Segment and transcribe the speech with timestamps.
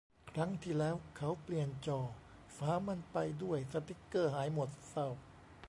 [0.31, 1.99] ครั้งที่แล้วเขาเปลี่ยนจอ
[2.57, 5.07] ฝามันไปด้วย สติกเกอร์หายหมด เศร้า